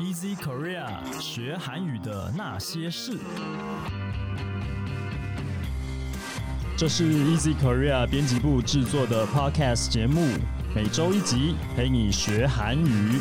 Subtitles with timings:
[0.00, 0.88] Easy Korea
[1.20, 3.18] 学韩语的那些事。
[6.78, 10.26] 这是 Easy Korea 编辑部制作的 Podcast 节目，
[10.74, 13.18] 每周一集，陪你学韩语。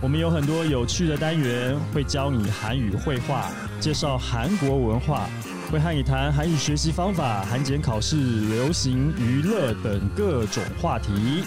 [0.00, 3.50] 我们有很多有趣的单元，会教你韩语绘画，
[3.80, 5.28] 介绍韩国文化，
[5.72, 11.42] 会和你谈韩语学习方法、韩检考试、流行娱乐等各种话题。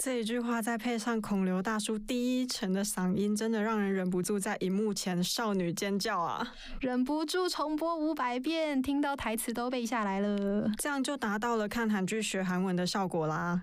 [0.00, 6.54] 这一句话再配上孔刘大叔低沉的嗓音，真的让人忍不住在荧幕前少女尖叫啊！
[6.80, 13.60] 忍不住重播五百遍，听到台词都背下来了，这样就达到了看韩剧学韩文的效果啦。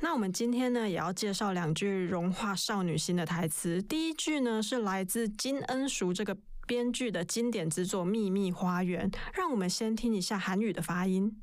[0.00, 3.82] 那我们今天呢，也要介绍两句融化少女心的台词。
[3.82, 6.38] 第一句呢，是来自金恩淑这个。
[6.67, 11.41] 编剧的经典之作《秘密花园》，让我们先听一下韩语的发音。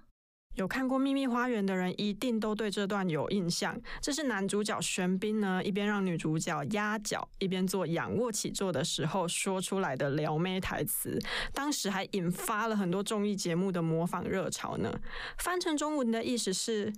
[0.55, 3.79] 有看过《秘密花园》的人一定都对这段有印象。
[4.01, 11.17] 这是男主角玄彬呢，一边让女主角压脚，一边做仰卧起坐的时候说出来的撩妹台词。
[11.53, 14.99] 当时还引发了很多综艺节目的模仿热潮呢。
[15.37, 16.91] 翻成中文的意思是。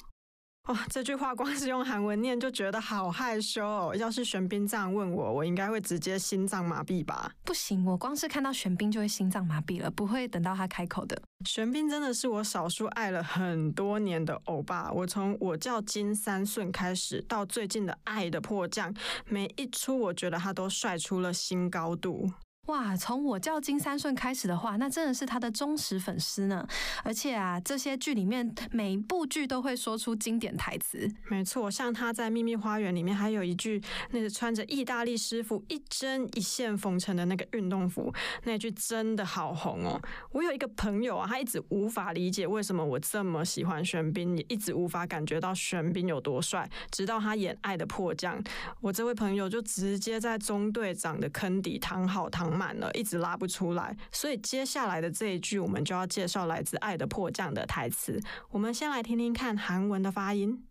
[0.68, 3.96] 哦，这句话光是用韩文念就觉得好害羞哦。
[3.96, 7.32] 要是玄彬这样问我，我应该会直接心脏麻痹吧？
[7.44, 11.20] 不行，我光是看到玄彬就会心脏麻痹了，不会等到他开口的。
[11.44, 14.92] 玄彬真的是我少数爱了很多年的欧巴。
[14.92, 18.94] 我从我叫金三顺开始，到最近的《爱的迫降》，
[19.26, 22.32] 每一出我觉得他都帅出了新高度。
[22.67, 26.67] 哇，从我叫金三顺开始的话，那真的是他的忠实粉丝呢。
[27.03, 31.07] 而且啊，这些剧里面每一部剧都会说出经典台词。
[31.29, 33.83] 没错，像他在《秘密花园》里面还有一句，
[34.13, 38.11] 那个穿着意大利师傅一针一线缝成的那个运动服，
[38.45, 40.01] 那句真的好红哦。
[40.33, 48.43] 我有一个朋友啊，他一直无法理解为什么我这么喜欢玄彬，也一直无法感觉到玄彬有多帅，直到他演《爱的迫降》，
[48.81, 52.54] 我这位朋友就直接在中队长的坑底躺好躺。
[52.54, 58.22] 满了，一直拉不出来，所以接下来的这一句，我们就要介绍来自《爱的迫降》的台词。
[58.52, 60.66] 我们先来听听看韩文的发音。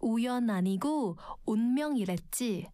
[0.00, 2.66] 우연아니고운명이랬지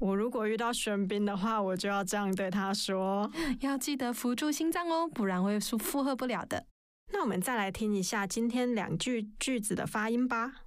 [0.00, 3.30] 我如果遇到玄彬的话，我就要这样对他说。
[3.60, 6.66] 要记得扶住心脏哦，不然会负负荷不了的。
[7.12, 10.66] 那我们再来听一下今天两句句子的发音吧。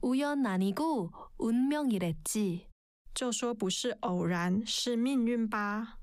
[0.02, 2.66] 우연아니고운명이랬지。
[3.12, 5.96] 就说不是偶然，是命运吧。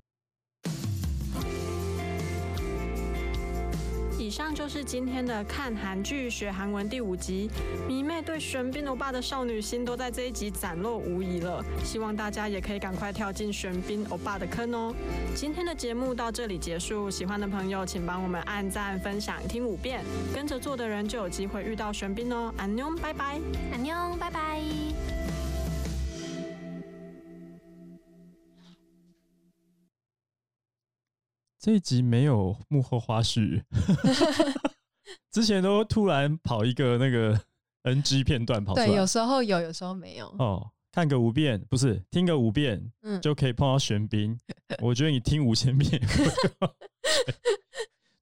[4.33, 7.51] 以上就是今天的看韩剧学韩文第五集，
[7.87, 11.63] 迷妹对玄彬欧巴的少女心都在这一集展露无遗了。
[11.85, 14.95] 希望大家也可以赶快跳进玄彬欧巴的坑哦。
[15.35, 20.03] 今天的节目到这里结束，喜欢的朋友请帮我们按赞、分享、听五遍，
[20.35, 22.51] 跟着做的人就有机会遇到玄彬哦。
[22.57, 23.39] 安妞，拜拜。
[23.71, 25.22] 안 녕， 拜拜。
[31.63, 33.63] 这一集没有幕后花絮，
[35.31, 37.41] 之前都突然跑一个那个
[37.85, 40.27] NG 片段跑出来，对，有时候有，有时候没有。
[40.41, 44.37] 哦，看个五遍不是听个五遍嗯，就可以碰到玄彬，
[44.83, 45.89] 我觉得你听五千遍。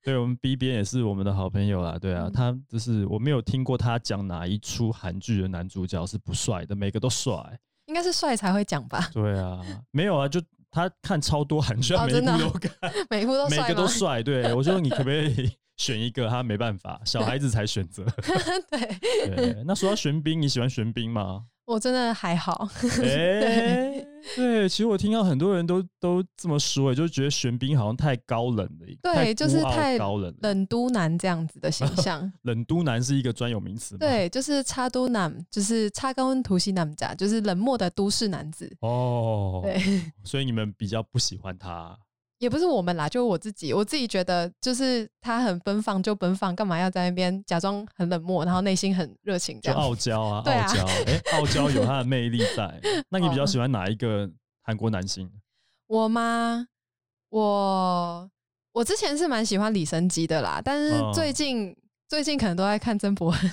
[0.04, 7.58] 对我们 B 边也是我们的好朋友啦，对啊，嗯他就是我没有听过他讲哪一出韩剧的男主角是不帅的，每个都帅。
[7.86, 9.08] 应该是帅才会讲吧？
[9.14, 10.38] 对啊，没有啊，就
[10.70, 12.72] 他看超多韩剧，他每一部都看，
[13.10, 13.56] 每一部都每？
[13.68, 14.22] 个都帅。
[14.22, 16.28] 对我说你可不可以选一个？
[16.28, 18.04] 他没办法，小孩子才选择。
[18.70, 21.44] 对，对，那说到玄彬，你喜欢玄彬吗？
[21.70, 22.68] 我真的还好。
[23.04, 30.34] 哎、对，其实我听到很多人都都这么说，就觉得玄彬好像太高冷了对，就是太高冷。
[30.42, 32.30] 冷都男这样子的形象。
[32.42, 38.68] 冷都男是一个专有名词吗？，对，就是差都男，就是差高温图西男家，就是冷漠的都市男子。
[38.80, 39.80] 哦，对，
[40.24, 41.96] 所以你们比较不喜欢他。
[42.40, 49.86] 也不是我们啦，就我自己，我自己觉得就是他很奔放就奔放，干嘛要在那边假装很冷漠，然后内心很热情这就样？
[49.86, 52.80] 傲娇啊， 傲娇，哎、傲娇有他的魅力在。
[53.10, 54.28] 那你比较哦喜欢哪一个
[54.62, 55.30] 韩国男星？
[55.86, 56.66] 我吗？
[57.28, 58.28] 我
[58.72, 61.76] 我之前是蛮喜欢李生基的啦，但是哦最近、
[62.08, 63.50] 最近可能都在看曾伯恩，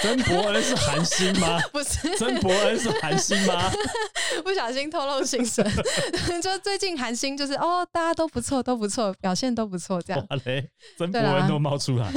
[0.00, 1.58] 曾伯恩是韩星吗？
[1.72, 3.70] 不是曾伯恩是韩星吗？
[4.44, 5.64] 不小心透露心声，
[6.42, 10.26] 就最近韩星就是哦，大家都不错，都不错，表现都不错，这样。
[10.30, 12.12] 哇嘞，曾伯恩都冒出来了，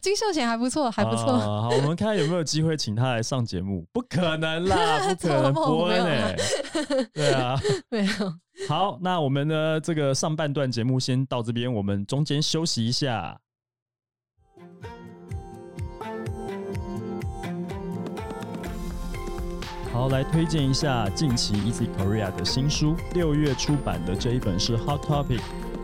[0.00, 1.32] 金秀贤还不错，还不错。
[1.32, 3.86] 啊好，我们看有没有机会请他来上节目？
[3.92, 6.36] 不可能啦，不可能，梦伯恩没有哎、
[7.12, 7.60] 对啊。
[7.90, 8.12] 没有，
[8.68, 13.38] 好，那我们呢这个上半段节目先到这边，我们中间休息一下。
[19.92, 25.38] 好，来推荐一下近期 Easy Korea 的新书，六月出版的这一本是 Hot Topic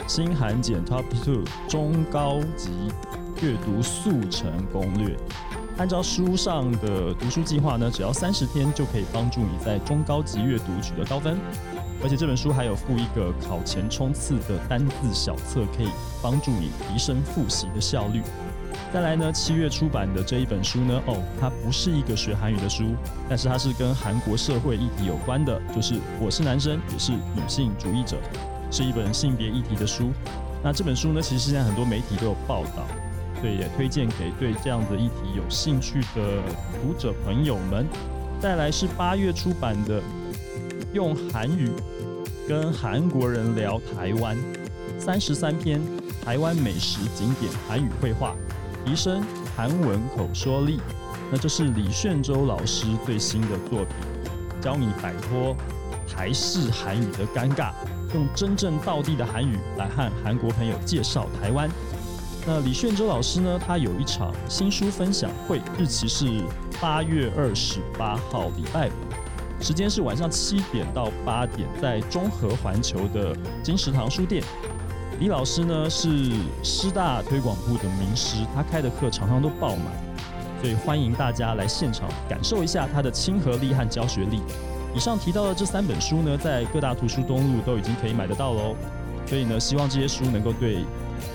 [0.06, 2.70] 新韩检 Top Two 中高级
[3.42, 5.14] 阅读速成攻略。
[5.76, 11.38] 按照书上的读书计划呢，只要三十天就可以帮助你在中高级阅读取得高分。
[12.02, 15.88] 而且这本书还有附一个考前冲刺的单字小册，可以
[16.22, 18.22] 帮助你提升复习的效率。
[18.90, 22.97] 再来呢，七月出版的这一本书呢，哦，它不是一个学韩语的书，
[23.28, 28.16] 但是它是跟韩国社会议题有关的，就是我是男生，也是女性主义者，
[28.71, 30.11] 是一本性别议题的书。
[30.64, 32.87] 那这本书呢，其实现在很多媒体都有报道，
[33.40, 36.42] 所以也推荐给对这样的议题有兴趣的
[36.80, 37.87] 读者朋友们。
[38.40, 40.00] 再来是八月出版的
[40.95, 41.71] 《用韩语
[42.49, 44.35] 跟韩国人聊台湾》，
[44.99, 45.78] 三十三篇
[46.25, 48.35] 台湾美食景点韩语绘画，
[48.88, 49.23] 提升
[49.54, 50.80] 韩文口说力。
[51.30, 53.95] 那这是李炫洲老师最新的作品，
[54.62, 55.54] 教你摆脱
[56.11, 57.73] 台式韩语的尴尬，
[58.14, 61.68] 用真正道地的韩语来和韩国朋友介绍台湾。
[62.47, 66.42] 那李炫洲老师呢，他有一场新书分享会，日期是
[66.80, 74.42] 八月二十八号，礼拜五，时间是晚上七点到八点，在中和环球的金石堂书店。
[75.18, 76.08] 李老师呢是
[76.62, 79.87] 师大推广部的名师，他开的课常常都爆满，
[80.62, 84.40] 所以欢迎大家来现场感受一下他的亲和力和教学力。
[84.94, 88.76] 以上提到的这三本书呢，在各大图书东路都已经可以买得到喽。
[89.26, 90.84] 所以呢，希望这些书能够对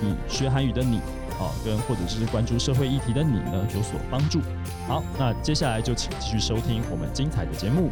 [0.01, 0.97] 你学韩语的你，
[1.37, 4.39] 啊，跟或者是关注社会议题的你呢有所帮助。
[4.87, 7.89] 好，那接下来就请继续收听我们精彩的节目。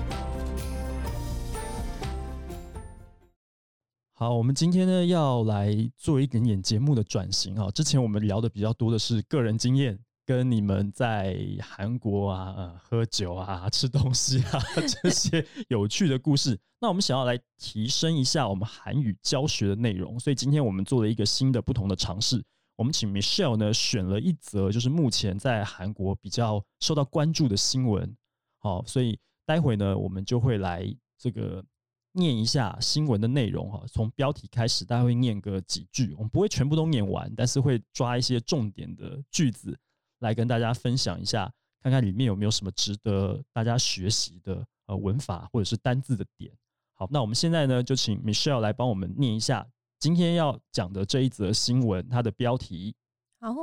[4.22, 7.72] 好，我们今天呢要来做一点点节目的转型啊。
[7.72, 9.98] 之前我们聊的比较多的是个人经验。
[10.28, 14.62] 跟你们在韩国啊，喝酒啊， 吃东西啊，
[15.02, 16.56] 这些有趣的故事。
[16.80, 22.40] 那我们想要来提升一下我们韩语教学的内容，所以今天我们做了一个新的、不同的尝试。
[22.76, 28.16] 我们请 Michelle 呢选了一则，就是目前在韩国比较受到关注的新闻。
[28.60, 30.86] 好，所以待会呢，我们就会来
[31.18, 31.66] 这个
[32.13, 33.85] 念一下新闻的内容哈。
[33.89, 39.79] 从标题开始，大家会念个几句，我们不会全部都念完，但是会抓一些重点的句子。
[40.21, 41.53] 来跟大家分享一下，
[41.83, 46.51] 看看里面有没有什么值得大家学习的呃文法或者是单字的点。
[46.95, 49.69] 好，那我们现在呢就请 Michelle 来帮我们念一下
[49.99, 52.97] 今天要讲的这一则新闻，它的标题。
[53.41, 53.55] 好，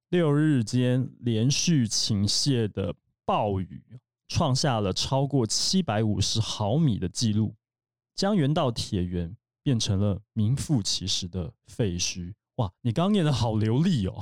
[0.09, 2.95] 六日间连续倾泻的
[3.25, 3.83] 暴雨，
[4.29, 7.57] 创下了超过七百五十毫米的记录，
[8.15, 12.35] 将原道铁园变成了名副其实的废墟。
[12.55, 14.17] 哇，你刚念的好流利哦，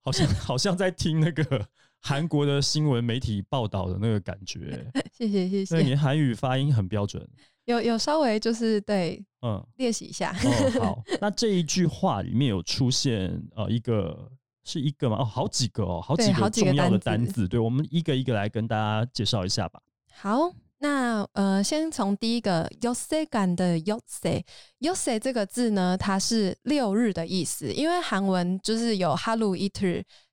[0.00, 1.68] 好像好像在听那个
[2.01, 4.85] 韩国的新闻媒体报道的那个感觉。
[5.17, 7.25] 谢谢谢谢，那你韩语发音很标准，
[7.65, 10.35] 有有稍微就是对，嗯，练习一下。
[10.43, 14.31] 哦，好，那这一句话里面有出现呃一个。
[14.63, 15.17] 是一个吗？
[15.19, 17.47] 哦，好几个哦，好几个重要的单字。
[17.47, 19.81] 对，我们一个一个来跟大家介绍一下吧。
[20.13, 27.73] 好，那呃，先从第一个 “yose” 感的 “yose”，“yose” 这个字呢，它是六日的意思。
[27.73, 29.55] 因为韩文就是有 “halu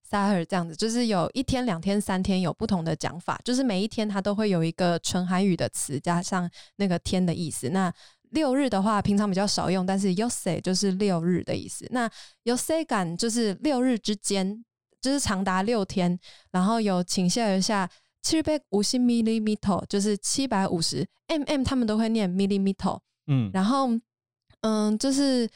[0.09, 7.69] iter sahar” 这样子，就是有一天、两天、三天有不同的讲法，就是每一天它都会有一个纯韩语的词加上那个天的意思。
[7.71, 7.93] 那
[8.31, 11.87] 六日的话，平常比较少用，但是 yose 就是六日的意思。
[11.91, 12.11] 那
[12.45, 14.65] yose 感就是六日之间，
[15.01, 16.19] 就是长达六天，
[16.51, 17.89] 然后有倾泻而下
[18.23, 22.99] 七百五十 millimeter，就是七百五十 mm，他们都会念 millimeter。
[23.29, 23.89] 嗯，然后
[24.61, 25.49] 嗯，就是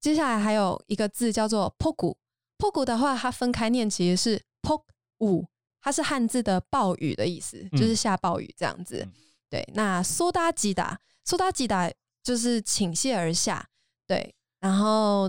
[0.00, 2.16] 接下来还有一个字叫做폭
[2.60, 4.84] 破谷的话，它分开念其实是破
[5.20, 5.46] 五，
[5.80, 9.08] 它是汉字的暴雨的意思，就是下暴雨这样子。
[9.48, 11.90] 对，那苏打吉达，苏打吉达
[12.22, 13.66] 就是倾泻而下。
[14.06, 15.28] 对，然后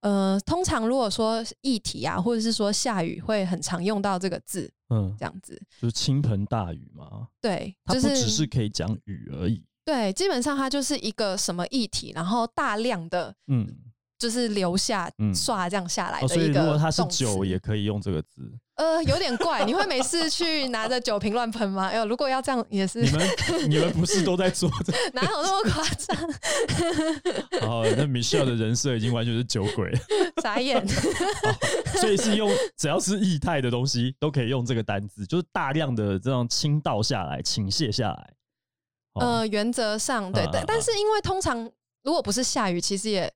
[0.00, 4.72] 呃，通常如果说议题啊，或者是说下雨，会很常用到这个字。
[4.88, 7.28] 嗯，这样子就是倾盆大雨嘛？
[7.40, 9.64] 对，就是、它不只是可以讲雨而已。
[9.84, 13.76] 对，基本上它就是一个什么议题，然后大量的嗯。
[14.20, 18.52] 就是留下刷这样下来的一个，如果它是酒，也可以用这个字。
[18.74, 21.88] 呃，有点怪，你会每次去拿着酒瓶乱喷吗？
[21.88, 23.00] 哎呦，如果要这样也是。
[23.00, 23.28] 你们
[23.68, 24.70] 你们不是都在做？
[25.14, 26.16] 哪有那么夸张？
[27.68, 29.90] 哦，那 Michelle 的人设已经完全是酒鬼，
[30.42, 30.86] 傻眼。
[31.96, 38.34] 所以是用只要是液态的东西都可以用这个单字，就是大量的这样倾倒下来、倾泻下来。
[39.14, 41.70] 呃，原则上对，但但是因为通常
[42.02, 43.32] 如果不是下雨，其实也。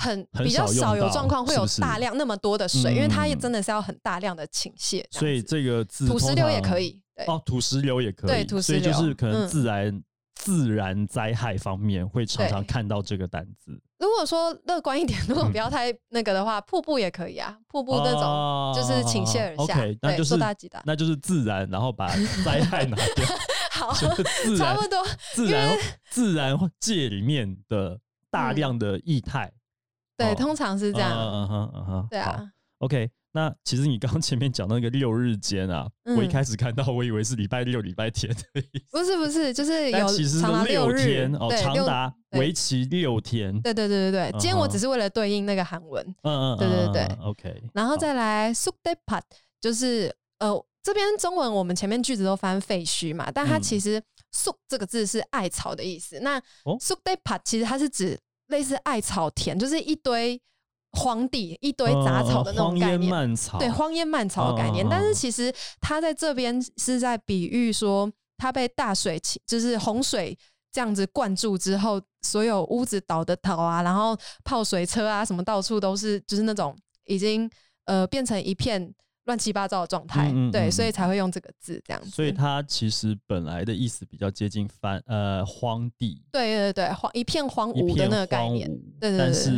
[0.00, 5.04] 很比较少有状况会有大量那么多的水，因为它也真的是要很大量的倾泻。
[5.10, 7.26] 所以这个字土石流也可以，对。
[7.26, 10.02] 哦，土石流也可以，对，土石流就是可能自然
[10.34, 13.78] 自然灾害方面会常常看到这个单字。
[13.98, 22.08] 如果说乐观一点，如果不要太那个的话， 瀑布也可以啊，瀑布那种就是倾泻而下，那就是大吉大，那就是自然，然后把
[22.42, 23.26] 灾害拿掉，
[23.70, 23.92] 好，
[24.56, 25.04] 差不多。
[25.34, 25.78] 自然
[26.08, 29.52] 自然界里面的大量的液态。
[30.26, 31.10] 对，通常是这样。
[31.12, 32.42] 嗯哼，嗯哼，对啊。
[32.78, 35.86] OK，那其实你刚刚前面讲那个六日间啊，
[36.16, 43.52] 我一嗯开始看到，我以为是礼拜六、礼拜天的意思，不是不是，就是有但其实长达六天哦，长达对为期六天。
[43.60, 47.62] 对对对对对，今天我只是为了对应那个韩文，嗯嗯，对对对，OK。
[47.74, 49.26] 然后再来 s u k d e p a t
[49.60, 56.18] 就是呃这边中文我们前面句子都翻废墟嘛，但它嗯其实 s u 这个字是艾草的意思。
[56.20, 58.18] 那哦 s u k d e p a t 其实它是指
[58.50, 60.40] 类似艾草田，就是一堆
[60.92, 63.36] 荒地、一堆杂草的那种概念。
[63.58, 64.86] 对，荒烟蔓草的概念。
[64.90, 70.36] 但是其实它在这边是在比喻说，它被大水侵，就是洪水
[70.72, 76.76] 这样子灌注之后，所有屋子倒的倒啊，然后泡水车啊，什么到处都是，就是那种
[77.06, 77.48] 已经
[77.86, 78.92] 呃变成一片
[79.24, 80.24] 乱七八糟的状态。
[80.24, 82.10] 对，嗯嗯嗯所以才会用这个字这样子。
[82.10, 88.68] 所以它其实本来的意思比较接近翻呃荒地，对对对，荒一片荒芜的那个概念。
[89.00, 89.50] 对对对但是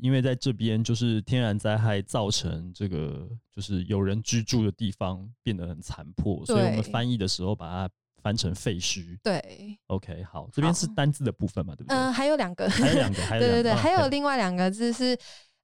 [0.00, 7.90] 因为在这边就是天然灾害造成这个就是有人居住的地方变得很残破，所以我们翻译的时候把它
[8.22, 9.18] 翻成废墟。
[9.22, 11.96] 对，OK，好，这边是单字的部分嘛，对不对？
[11.96, 15.16] 嗯、还有两个，还有 两个，还有对对对，还有嗯另外两个字是，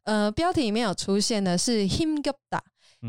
[0.05, 2.21] 呃，标题里面有出现的是 him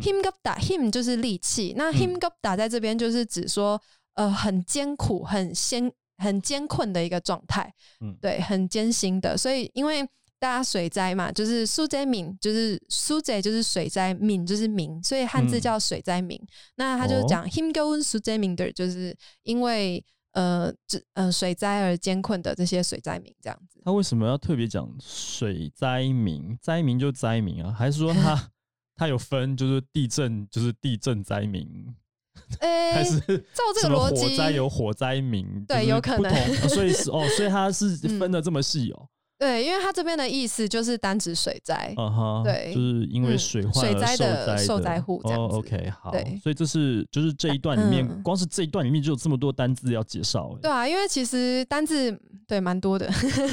[0.01, 3.81] him g u p d a him 就是力气，那嗯 him g u p d a 在这边就是指说，
[4.15, 9.37] 呃，很艰苦、很艰、很艰困的一个状态，嗯对，很艰辛的。
[9.37, 10.03] 所以因为
[10.39, 16.39] 大家水灾嘛，就是苏灾敏，就是苏灾就是水灾，敏就是民，所以汉字嗯叫水灾民。
[16.75, 23.79] 那他就讲 him go 苏灾民的，就是因为呃，这呃水灾而艰困的这些水灾民这样子。
[23.85, 26.57] 他为什么要特别讲水灾民？
[26.61, 28.51] 灾民就灾民啊，还是说他
[28.95, 31.67] 他有分，就是地震就是地震灾民，
[32.59, 35.45] 诶、 还是照这个逻辑，火灾有火灾民？
[35.45, 39.07] 就是对有可能哦所以是 哦，所以它是嗯分的这么细哦。
[39.39, 41.93] 对，因为它这边的意思就是单指水灾。
[41.97, 50.57] 嗯哼，对就是因为嗯水患而水灾的受灾户这样哦子，OK，好，对所以这是就是这一段里面，嗯光是这一段里面就有这么多单字要介绍。
[50.61, 53.09] 对啊，因为其实单字对蛮多的。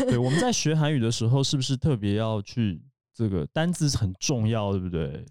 [0.06, 2.80] 对，我们在学韩语的时候，是不是特别要去
[3.20, 5.26] 这个单字很重要，对不对？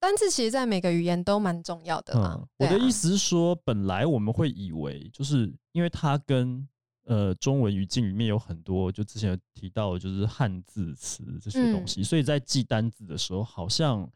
[0.00, 2.34] 单字其实，在每个语言都蛮重要的啦。
[2.38, 6.66] 嗯，我的意思是说，本来我们会以为，就是因为它跟
[7.04, 14.10] 呃中文语境里面有很多，就之前有提到，就是汉字词这些东嗯西，所以在记单字的时候，好像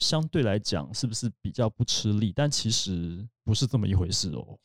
[0.00, 2.32] 相对来讲是不是比较不吃力？
[2.34, 4.58] 但其实不是这么一回事哦。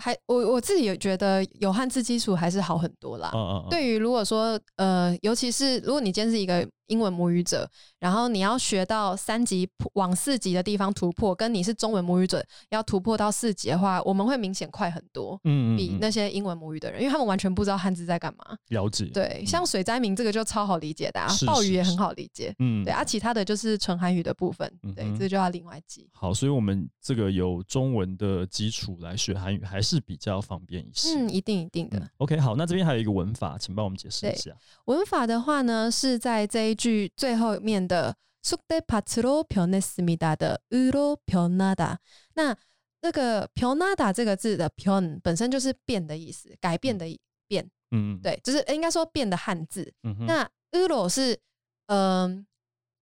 [0.00, 3.32] 还我我自己也觉得有汉字基础还是好很多啦。
[3.34, 15.40] 嗯嗯，嗯，对于如果说呃，尤其是如果你今天是一个英文母语者，然后你要学到三级往四级的地方突破，跟你是中文母语者要突破到四级的话，我们会明显快很多。
[15.44, 18.56] 嗯嗯嗯比那些英文母语的人，因为他们完全不知道汉字在干嘛。
[18.68, 22.54] 了解，对，像水灾民这个就超好理解的啊是，暴雨也很好理解。
[22.58, 26.08] 嗯对啊，其他的就是纯韩语的部分，对，这就要另外记。
[26.12, 31.16] 好，所以我们这个有中文的基础来学韩语，还是比较方便一些。
[31.16, 31.98] 嗯，一定一定的。
[31.98, 34.52] 嗯，OK，好，那这边还有一个文法，请帮我们解释一下。
[34.86, 41.97] 文法的话呢，是在这一句最后面的숙대밭으로변했습니다的으로변하다。
[42.35, 42.55] 那
[43.01, 47.05] 那个변하다这个字的변本身就是变的意思，改变的
[47.47, 49.93] 变，嗯，，对，就是应该说变的汉字。
[50.03, 51.39] 嗯哼，那 으로是
[51.87, 52.45] 嗯、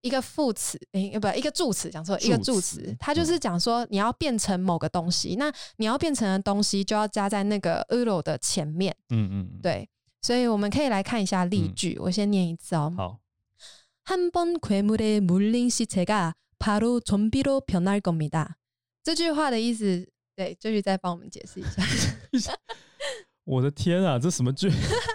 [0.00, 9.88] 一个副词，诶、不一个助词，讲错，一个助助词词，它就是讲说你要变成某个东西，那你要变成的东西就要加在那个 으로的前面，嗯嗯，嗯，对，
[10.20, 12.92] 所以我们可以来看一下例嗯句，我先念一次哦。
[12.96, 13.20] 好，
[14.06, 18.56] 한 번 괴물에 물린 시체가 바로 좀비로 변할 겁니다.
[19.02, 22.54] 这句话的意思，对，这句再帮我们解释一下。
[23.44, 24.70] 我的天啊，这什么剧？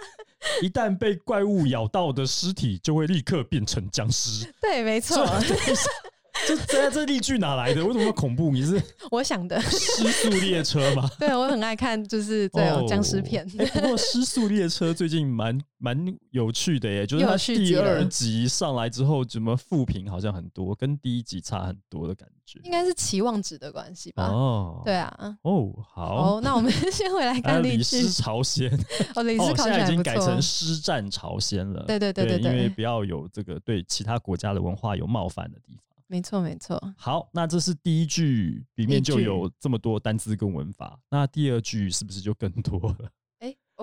[0.62, 4.52] 一旦被怪物咬到的尸体，就会立刻变成僵尸。
[4.60, 5.24] 对，没错，
[6.47, 7.85] 这这这例句哪来的？
[7.85, 8.49] 为什么恐怖？
[8.51, 9.59] 你是 我想的。
[9.61, 11.09] 失速列车吗？
[11.19, 13.47] 对我很爱看，就是这种僵尸片。
[13.47, 15.95] 不过《失速列车》最近蛮蛮
[16.31, 22.59] 有趣的耶，就是它第二集上来之后，怎么复评好像很多，跟第一集差很多的感觉。
[22.63, 24.25] 应该是期望值的关系吧？
[24.27, 25.37] 哦，对啊。
[25.43, 28.09] 哦，好哦，，那我们先回来看例句。
[28.09, 28.69] 朝鲜，
[29.15, 30.41] 哦，李哦，斯考现在已经改成。
[30.41, 31.83] 师战朝鲜了。
[31.87, 35.92] 对对对对因为，不要有这个对其他国家的文化有冒犯的地方。
[36.07, 36.79] 没错没错。
[36.97, 43.11] 好，那这是第一句里面就有这么多单字跟文法，那第二句是不是就更多了？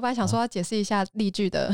[0.00, 1.70] 哎，我本来想说要解释一下例句的，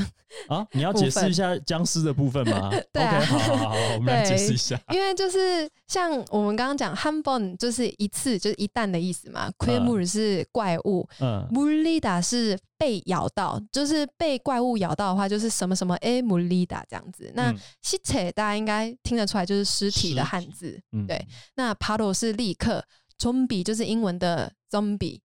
[0.48, 2.70] 啊， 你要解释一下僵尸的部分吗？
[2.92, 4.78] 对好好好，好我们来解释一下。
[4.92, 11.62] 因为就是像我们刚刚讲 h a m b o n 就是一次就是一弹的意思嘛 q u e m u r 是怪物嗯 m
[11.62, 17.30] u l i d a 是被咬到，就是被怪物咬到的话，就是什么什么 a m u l i d a 这样子。
[17.34, 20.78] 那嗯 s i t 大家应该听得出来，就是尸体的尸汉字。
[20.92, 22.84] 嗯对，那 paro 是立刻
[23.20, 25.20] ，zombie 就是英文的 zombie。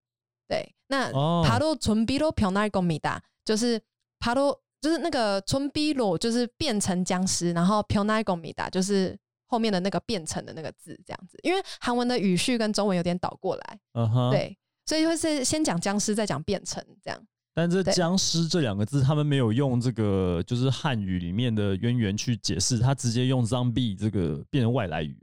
[0.51, 1.09] 对那
[1.43, 3.81] 爬到村比罗飘奈公米达就是
[4.19, 11.39] 爬到就是那个村比罗就是变成僵尸然后飘奈公米达就是后面的那个变成的那个字这样子。
[11.43, 14.29] 因为韩文的语序跟中文有点倒过来嗯哼。
[14.31, 17.19] 对所以会是先讲僵尸再讲变成这样。
[17.53, 25.17] 但这僵尸这两个字他们没有用这个就是汉语里面的渊源去解释他直接用 zombie 这个变成外来语。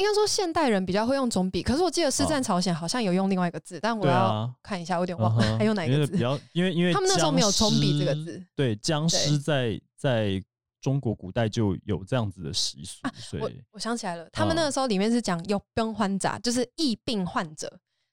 [0.00, 5.58] 应该说现代人比较会用总比，可是我记得师战朝鲜好像有用另外一个字，但我要看一下，我有点嗯忘了、哼。
[5.58, 6.12] 还用哪一个字。
[6.16, 8.42] 比较，因为因为他们那时候没有“僵中比”这个字。
[8.56, 10.42] 对，僵尸在在
[10.80, 17.70] 中国古代就有这样子的习俗，所我以我想起来了，他们那嗯个时候里面是讲有病患者，就是疫病患者，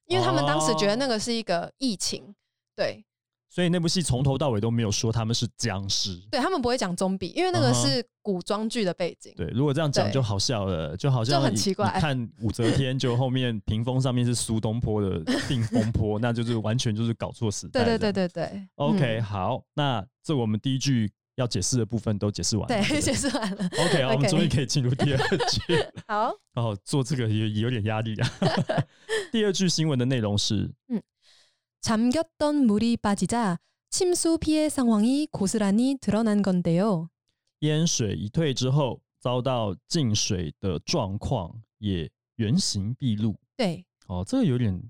[0.08, 2.36] 因为他们当时觉得那个是一个疫情，
[2.76, 3.06] 对
[3.58, 6.16] 所以那部戏从头到尾都没有说他们是僵尸。
[6.30, 9.34] 对，他们不会讲中比，因为那个是古装剧的背景。
[9.36, 17.84] 对，如果这样讲就好笑了，就好像你就很奇怪看武则天，就后面屏风上面是苏东坡的定风波， 那就是完全就是搞错时代。
[17.84, 18.28] 对对对。
[18.28, 18.68] 对对。
[18.76, 22.86] OK，、嗯好，那这我们第一句要解释的部分都解释完了。
[22.88, 23.66] 对，解释完了。
[23.80, 25.84] OK，好我们终于可以进入第二句。
[26.08, 28.30] 好，哦，做这个也也有点压力啊。
[29.34, 30.70] 第二句新闻的内容是，
[31.81, 33.59] 잠겼던 물이 빠지자
[33.91, 37.09] 침수 피해 상황이 고스란히 드러난 건데요.
[37.61, 43.37] 淹水一退之后，遭到进水的状况也原形毕露。
[43.57, 44.83] 对，哦，这个有点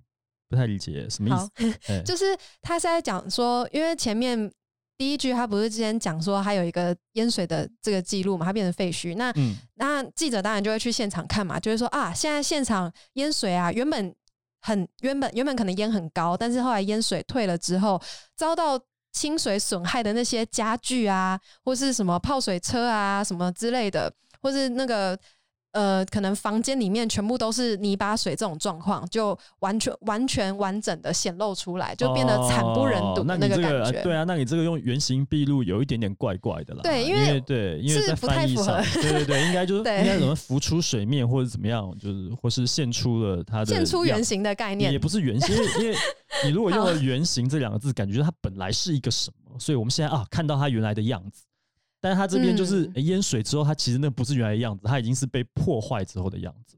[0.49, 1.53] 不太理解，什么意好思？，
[1.89, 4.51] 哎就 是他是在讲说，因为前面
[4.97, 9.17] 第一句他不是之前讲说他有一个淹水的这个记录嘛，他变成废墟。
[9.17, 14.15] 那嗯那记者当然就会去现场看嘛，就会说啊，现在现场淹水啊，原本
[14.68, 18.02] 很原本原本可能淹很高，但是后来淹水退了之后，
[18.36, 18.78] 遭到
[19.14, 25.18] 清水损害的那些家具啊，或是什么泡水车啊，什么之类的，或是那个。
[25.78, 33.84] 呃，可能房间里面全部都是泥巴水，这种状况就完全完全完整的显露出来，就变得惨不忍睹的那个感觉。
[33.84, 36.82] 呃对啊，那你这个用原形毕露有一点点怪怪的啦。
[36.84, 45.96] 因对因为对，因为在是不太符翻译上，合对对对， 应该就是应该怎么浮出水面或者怎么样，就是或是现出了它的现出原形的概念也也，不是原形，因为因为
[46.44, 51.44] 你如果用了“原形”这两个字，感觉它本来是一个什么，所以我们现在啊看到它原来的样子，
[52.00, 56.78] 但是它这边就是、淹水之后，它其实那不是原来的样子，它已经是被破坏之后的样子。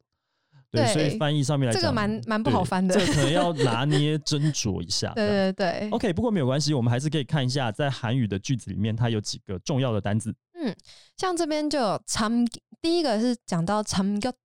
[0.72, 5.12] 对，对所以翻译上面来讲这，个蛮蛮不好翻的这个可能要拿捏斟酌一下。
[5.18, 5.90] 对对对。
[5.90, 10.32] OK，不过没有关系，我们还是可以看一下在韩语的句子里面，它有几个重要的单字。
[10.62, 10.76] 嗯，
[11.16, 12.02] 像这边就有“”，
[12.82, 13.96] 第一个是讲到“吉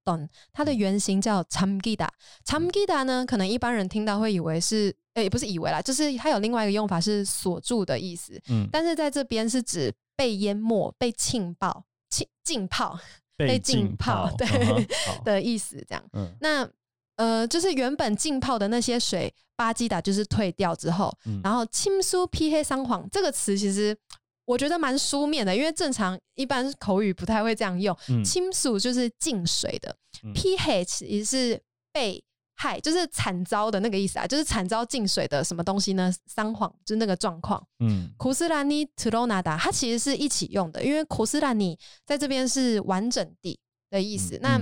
[0.05, 2.12] 顿”，它的原型叫“参吉达”。
[2.44, 4.94] 参吉达呢，可能一般人听到会以为是……
[5.14, 8.40] 诶，也不是以为啦，就是它有另外一个用法是“锁住”的意思。
[8.48, 12.98] 嗯，但是在这边是指被淹没、被浸泡、浸浸泡、
[13.37, 14.48] 被浸泡，对
[15.24, 16.05] 的意思这样。
[16.40, 16.68] 那
[17.16, 23.96] 呃，就是原本浸泡的那些水，巴基达就是退掉之后，然后青苏披黑桑黄这个词其实。
[24.44, 27.96] 我觉得蛮书面的，因为正常一般口语不太会这样用。
[28.24, 29.96] 亲数就是进水的
[30.35, 31.61] ，pH 也是
[31.92, 32.22] 被
[32.54, 36.12] 害，就是惨遭的那个意思啊，就是惨遭进水的什么东西呢？
[36.26, 37.66] 撒谎就是那个状况。
[37.80, 43.59] 嗯，库斯兰尼 trona 达，它其实是一起用的，因为库斯兰尼在这边是完整地
[43.90, 44.38] 的意思。
[44.42, 44.61] 那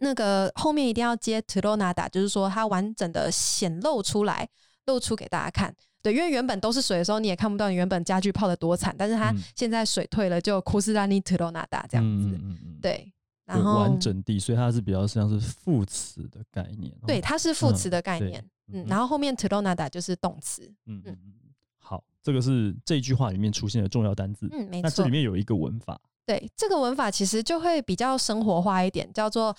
[0.00, 4.48] 那个后面一定要接 trona 达，就是说它完整的显露出来，
[4.86, 5.74] 露出给大家看。
[6.02, 12.28] 对，因为原本都是水的时候，你也看不到你原本家具泡的多惨，但是它嗯现在水退了，就库斯拉尼特罗纳达这样子。
[12.28, 13.12] 嗯嗯嗯嗯对，
[13.44, 16.92] 然对后完整地，所以它是比较像是副词的概念。
[17.02, 18.40] 哦对，它是副词的概念。
[18.40, 20.62] 嗯嗯，然后后面 t r o n a d a 就是动词。
[20.86, 21.34] 嗯嗯嗯，
[21.76, 24.48] 好，这个是这句话里面出现的重要单字。
[24.52, 25.10] 嗯，没错那这里。
[25.10, 29.54] 面有一个文法，对，这个文法其实就会比较生活化一点，叫做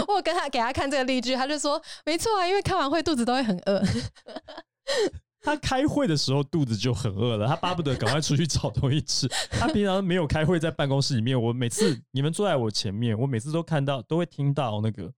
[0.09, 3.83] 我有跟他给他看这个例句，他就说没错啊，因为开完会肚子都会很饿。
[5.41, 9.29] 他开会的时候肚子就很饿了，他巴不得赶快出去找东西吃。
[9.49, 15.11] 他平常没有开会，在办公室里面，我每次你们坐在我前面，我每次都看到，都会听到那个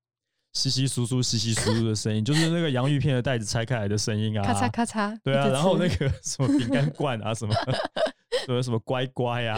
[0.52, 7.54] 稀稀疏疏、稀稀疏疏的声音，就是那个洋芋片的袋子拆开来的声音啊，咔嚓咔嚓，对啊，然后那个 什么饼干罐啊，什么
[8.46, 9.56] 什么什么乖乖啊，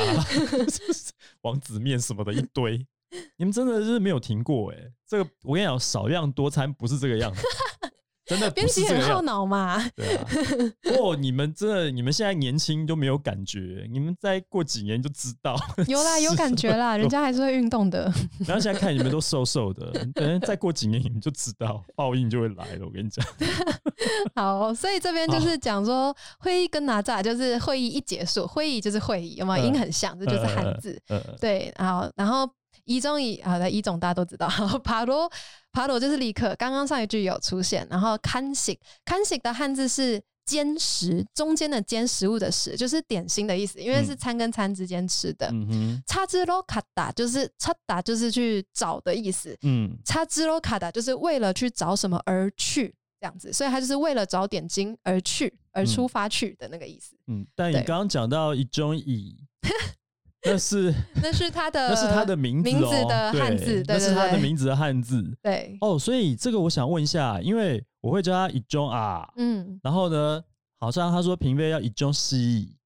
[1.42, 2.86] 王子面什么的一堆，
[3.36, 4.76] 你们真的是没有停过哎、
[5.06, 7.40] 这个我跟你讲，少量多餐不是这个样子，
[8.32, 9.22] 真的编辑很耗。
[9.22, 9.78] 脑嘛。
[9.94, 10.26] 对啊，
[10.82, 15.56] 不过，你们真的，你们现在年轻都没有感觉，你们再过几年就知道。
[15.86, 18.12] 有啦，有感觉啦，人家还是会运动的。
[18.46, 22.84] 然后现在看你们都瘦瘦的，等再过几年你们就知道 报应就会来了。
[22.84, 23.24] 我跟你讲，
[24.34, 29.62] 好，所以这边就是讲说，会议跟哪吒就是会议一结束，会议就是会议，有没有？
[29.64, 31.00] 嗯音很像，这就是汉字。
[31.06, 32.48] 呃，对，好，然后
[32.84, 34.48] 一中一好的一种大家都知道，
[34.82, 35.30] 爬罗
[35.72, 44.16] 爬罗就是立刻，刚刚上一句有出现，然后看食看食的汉字是兼食，中间的兼食物的食，就是点心的意思，因为是嗯。
[44.16, 45.50] 餐跟餐之间吃的。
[46.06, 49.96] 叉之罗卡达就是叉达就是去找的意思，嗯。
[50.04, 57.16] 叉之罗卡达就是为了去找什么而去这样子，所以他就是为了找点睛而去而出发去的那个意思。
[57.28, 57.46] 嗯。
[57.54, 59.36] 但你刚刚讲到一中乙，
[60.44, 65.36] 那是 那是他的那是他的名字、哦，名字的汉字对那是他的名字的汉字。
[65.42, 70.42] 对，哦，所以这个我想问一下，因为我会叫他一中啊，嗯然后呢，
[70.78, 72.76] 好像他说嫔妃要一中西，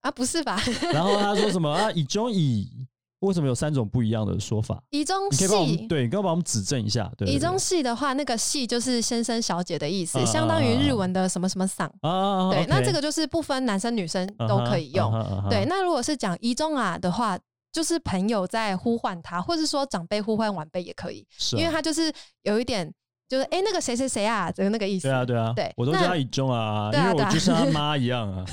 [0.00, 0.60] 啊不是吧？
[0.92, 2.86] 然后他说什么啊一中乙，
[3.24, 4.82] 为什么有三种不一样的说法？
[4.90, 5.86] 以中系。
[5.86, 7.10] 对，你可以帮我们指正一下。
[7.16, 11.88] 对，对以中对系的话，那个系就是先生小姐的意思，啊相当于日文的什么什么嗓。
[12.00, 15.12] 啊，对，那这个就是不分男生女生都可以用。
[15.50, 17.38] 对，那如果是讲一中啊的话，
[17.72, 22.92] 就是朋友在呼唤他，或是说长辈呼唤晚辈也可以，是啊因为他就是有一点
[23.28, 25.08] 就是哎、诶那个谁谁谁啊，的那个意思。
[25.08, 28.44] 对啊对啊，对我都叫他一中啊，对啊对啊因为我就像他妈一样啊，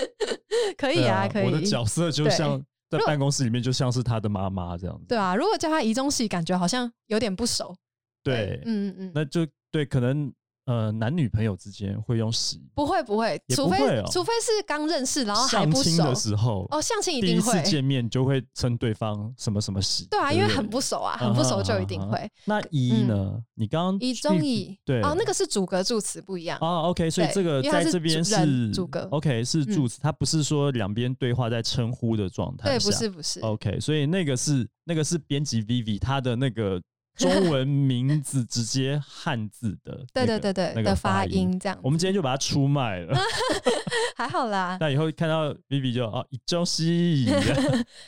[0.76, 1.46] 可以对啊，可以。
[1.46, 5.04] 我的角色就像在办公室里面就像是他的妈妈这样子。
[5.08, 7.74] 对啊，如果叫他移中系，感觉好像有点不熟。
[8.22, 10.32] 对，嗯嗯嗯，那就对，可能
[10.70, 16.14] 呃男女朋友之间会用喜，不会不会，也除非哦除非是刚认识，然后还不相亲的。
[16.14, 17.52] 时候哦，相亲一定会。
[17.52, 22.18] 第一次见面就会称对方什么什么喜，对啊，因为很不熟啊，很不熟就一定会。
[22.18, 23.42] 嗯那一呢？
[23.54, 26.56] 你刚刚一中一对哦，那个是主格助词不一样。
[26.60, 33.40] 啊，OK，所以这个在这边是主格 OK 是嗯助词，它不是说两边对话在称呼的状态对，不是不是。
[33.40, 36.80] OK，所以那个是那个是编辑 Vivi 他的那个
[37.28, 41.58] 中文名字直接汉字的 那个，对对对对那个的发音。
[41.58, 41.78] 这样。
[41.82, 43.18] 我们今天就把它出卖了，
[44.16, 44.76] 还好啦。
[44.80, 47.28] 那以后看到 Vivi 就哦，一周西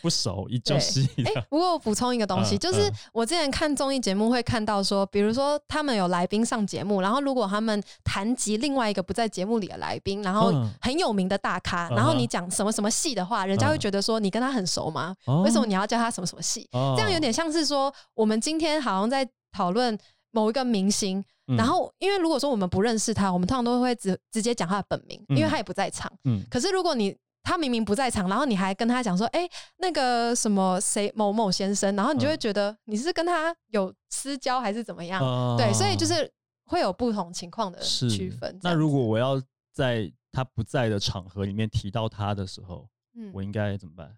[0.00, 15.14] 不熟，一周西哎、不过我补充一个东西，嗯就是嗯我之前看综艺节目会看到说，比如说他们有来宾上节目，然后如果他们谈及另外一个不在节目里的来宾，然后嗯很有名的大咖，嗯然后你讲什么什么戏的话，人家会觉得说你跟他很熟吗？
[15.44, 16.68] 为什么你要叫他什么什么戏？
[16.72, 19.96] 哦这样有点像是说，我们今天好像在讨论
[20.30, 26.10] 某一个明星，嗯然后因为如果说我们不认识他，我们通常都会直直接讲他的本名，因为嗯他也不在场。
[26.24, 35.20] 嗯可是如果你他明明不在场，然后你还跟他讲说，哎、那个什么谁某某先生，然后你就会嗯觉得你是跟他有私交还是怎么样？
[35.20, 36.30] 哦对，所以就是
[36.66, 38.58] 会有不同情况的区分。
[38.62, 44.16] 那如果我要在他不在的场合里面提到他的时候，嗯我应该怎么办？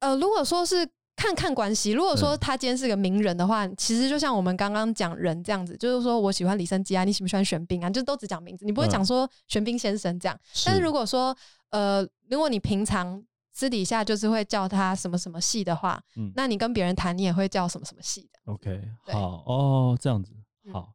[0.00, 10.38] 呃，如果说是看看关系，如果说嗯他今天是个名人的话，其实就像我们刚刚讲人这样子，就是说我喜欢李生基啊，你喜不喜欢玄彬啊，就都只讲名字，你不会嗯讲说玄彬先生这样。
[10.66, 11.36] 但是如果说
[11.70, 13.22] 呃，如果你平常
[13.52, 18.52] 私底下就是会叫他什么什么系的话，嗯那你跟别人谈，你也会叫什么什么系的。
[18.52, 20.32] OK，好哦，这样子，
[20.64, 20.92] 嗯好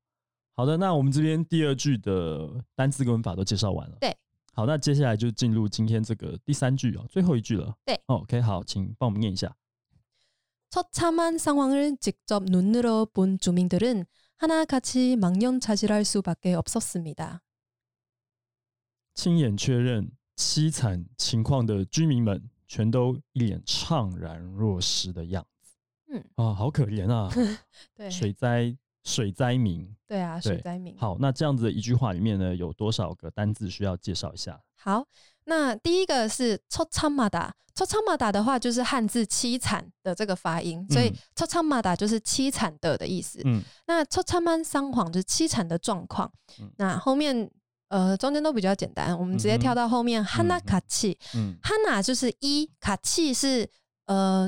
[0.55, 3.97] 好的，那我们这边第二句的单词跟文法都介绍完了。
[4.01, 4.13] 对，
[4.53, 7.73] 好，那接下来就进入今天这个第三句哦，最后一句了。
[7.85, 9.49] 对哦，OK，好，请帮我们念一下。
[10.70, 14.04] 처참한 상황을 직접 눈으로 본 주민들은
[14.36, 17.40] 하나같이 망연자실할 수밖에 없었습니다.
[19.14, 25.76] 亲眼确认凄惨情况的居民们，全都一脸怅然若失的样子。
[26.08, 27.30] 嗯啊，好可怜啊，
[27.94, 29.88] 对，水灾水灾民。
[30.08, 30.96] 对啊，对水灾民。
[30.98, 34.60] 好，那这样子的一句话里面呢，有多少个单字需要介绍一下？
[34.74, 35.06] 好，
[35.49, 43.41] 那第一个是“抽仓马达”，“抽仓马达”的话就是汉字“凄惨”的这个发音，所以“抽仓马达”就是“凄惨的”的意思。
[43.45, 46.31] 嗯，那“抽仓曼撒谎”就是“凄惨的状况”。
[46.77, 47.49] 那后面
[47.87, 51.17] 呃中间都比较简单，我们直接跳到后面“哈娜卡气”。
[51.33, 53.67] 嗯，“哈娜”就是一，“卡气”是
[54.05, 54.47] 呃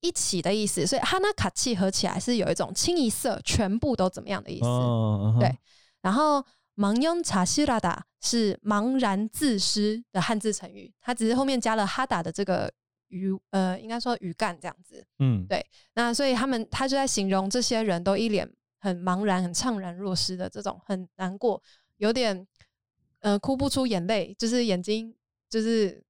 [0.00, 4.66] 一起的意思，所以“哈娜卡气”合起来是有一种清一色全部都怎么样的意思。
[4.66, 5.58] 嗯、对，
[6.02, 6.44] 然后
[6.76, 12.70] 盲庸查西拉达是茫然自失的汉字成语，它只是后面加了哈达的这个
[13.08, 15.04] 语呃，应该说语干这样子。
[15.18, 21.62] 嗯对那所以他们他就在形容这些人都一脸很茫然、很怅然若失的这种很难过，
[21.96, 22.46] 有点
[23.20, 25.14] 呃哭不出眼泪，就是眼睛
[25.48, 26.04] 就是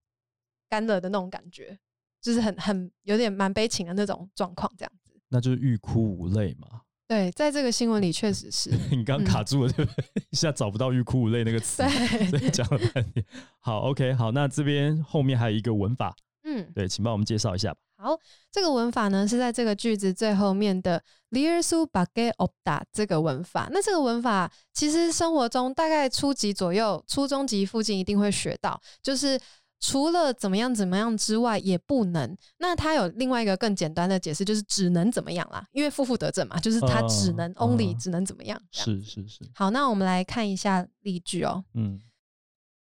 [0.68, 1.78] 干了的那种感觉，
[2.20, 5.12] 就是很很有点蛮悲情的那种状况这样子。
[5.28, 6.82] 那就是欲哭无泪嘛。
[7.08, 10.04] 对，在这个新闻里确实是 你刚刚卡住了，对不对？
[10.30, 13.24] 一下找不到欲哭无泪那个词，对，所以讲了半天。
[13.60, 16.14] 好，OK，好，那这边后面还有一个文法，
[16.44, 16.70] 嗯。
[16.74, 17.78] 对，请帮我们介绍一下吧。
[17.98, 18.18] 好，
[18.52, 23.68] 这个文法呢是在这个句子最后面的 lier su b a g e o p d a 这个文法。
[23.72, 29.40] 那这个文法其实生活中大概初级左右、初中级附近一定会学到，就是
[29.85, 32.37] 除了怎么样怎么样之外也不能。
[32.59, 38.61] 那它有另外一个更简单的解释，就是只能怎么样啦，因为负负得正嘛，就是它只能、哦 only 哦只能怎么样。
[38.71, 41.65] 这样是是是，好，那我们来看一下例句哦。
[41.73, 41.99] 嗯，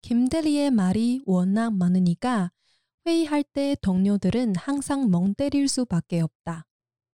[0.01, 2.51] 김대리의 말이 워낙 많으니까
[3.05, 6.65] 회의할 때 동료들은 항상 멍 때릴 수밖에 없다.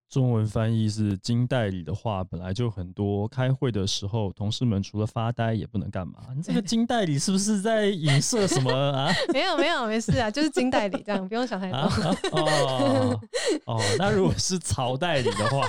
[0.09, 6.15] 中文翻译是金代理的话本来就很多，开会的时候同事们除了发呆也不能干嘛。
[6.35, 9.13] 你这个金代理是不是在影射什么 啊？
[9.33, 11.77] 没有没有没事啊，就是金代理这样，不用想太多。
[11.79, 13.21] 啊哦
[13.67, 15.69] 哦，那如果是曹代理的话，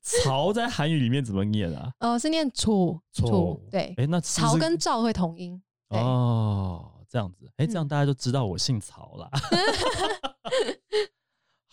[0.00, 1.92] 曹在韩语里面怎么念啊？
[2.00, 5.60] 哦，是念楚楚，对，哎，那曹跟赵会同音。
[5.88, 9.28] 哦，这样子，哎，这样嗯大家就知道我姓曹啦。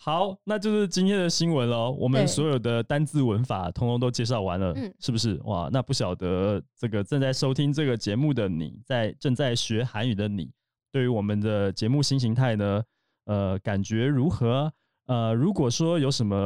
[0.08, 1.94] 好，那就是今天的新闻喽。
[2.00, 5.38] 我们所有的单字文法通通都介绍完了，嗯是不是？
[5.44, 10.50] 哇，那不晓得这个正在收听这个节目的你，在正在学韩语的你，
[10.90, 12.82] 对于我们的节目新形态呢，
[13.26, 14.72] 呃，感觉如何？
[15.08, 16.36] 呃，如果说有什么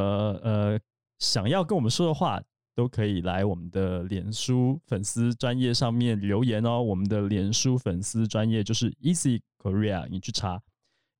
[0.43, 0.77] 呃
[1.21, 2.43] 想要跟我们说的话，
[2.75, 6.83] 都可以来我们的脸书粉丝专业上面留言哦。
[6.83, 10.61] 我们的脸书粉丝专业就是 Easy Korea，你去查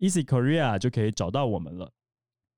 [0.01, 1.89] Easy Korea 就可以找到我们了。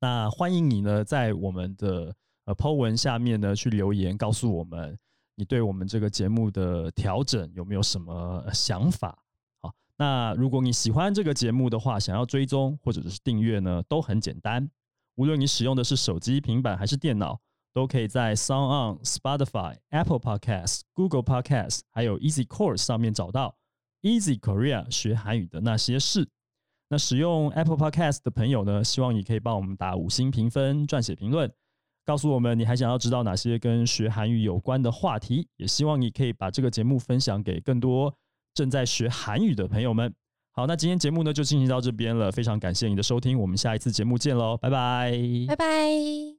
[0.05, 2.15] 那欢迎你呢，在我们的
[2.45, 4.99] 呃 Po 文下面呢去留言，告诉我们
[5.35, 9.17] 你对我们这个节目的调整有没有什么想法。
[9.63, 14.69] 好，那如果你喜欢这个节目的话，想要追踪或者是订阅呢，都很简单。
[15.15, 17.41] 无论你使用的是手机、平板还是电脑，
[17.73, 23.57] 都可以在 Sound On、Spotify、Apple Podcast、Google Podcast 还有 Easy Course 上面找到
[24.03, 26.29] Easy Korea 学韩语的那些事。
[26.89, 31.51] 那使用 Apple Podcast 的朋友呢，希望你可以帮我们打五星评分、撰写评论，
[32.05, 35.49] 告诉我们你还想要知道哪些跟学韩语有关的话题。
[35.57, 38.15] 也希望你可以把这个节目分享给更多
[38.53, 40.15] 正在学韩语的朋友们。
[40.53, 45.13] 好，那今天节目呢就进行到这边了，非常感谢你的收听，我们下一次节目见喽，拜拜，
[45.49, 46.34] 拜拜。